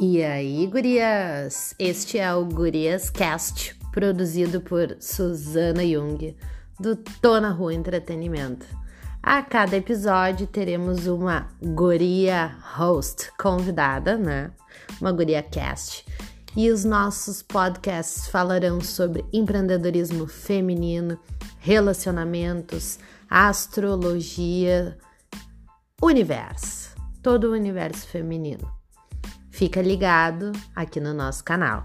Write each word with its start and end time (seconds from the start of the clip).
E 0.00 0.22
aí, 0.22 0.64
gurias? 0.68 1.74
Este 1.76 2.20
é 2.20 2.32
o 2.32 2.44
Gurias 2.44 3.10
Cast, 3.10 3.74
produzido 3.90 4.60
por 4.60 4.96
Susana 5.00 5.84
Jung, 5.84 6.36
do 6.78 6.94
Tona 6.94 7.50
Rua 7.50 7.74
Entretenimento. 7.74 8.64
A 9.20 9.42
cada 9.42 9.76
episódio 9.76 10.46
teremos 10.46 11.08
uma 11.08 11.48
guria 11.60 12.56
host 12.76 13.32
convidada, 13.40 14.16
né? 14.16 14.52
Uma 15.00 15.10
guria 15.10 15.42
cast. 15.42 16.06
E 16.56 16.70
os 16.70 16.84
nossos 16.84 17.42
podcasts 17.42 18.28
falarão 18.28 18.80
sobre 18.80 19.24
empreendedorismo 19.32 20.28
feminino, 20.28 21.18
relacionamentos, 21.58 23.00
astrologia, 23.28 24.96
universo, 26.00 26.94
todo 27.20 27.48
o 27.48 27.52
universo 27.52 28.06
feminino. 28.06 28.78
Fica 29.58 29.82
ligado 29.82 30.52
aqui 30.72 31.00
no 31.00 31.12
nosso 31.12 31.42
canal. 31.42 31.82